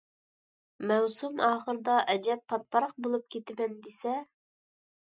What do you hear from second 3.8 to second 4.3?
دېسە.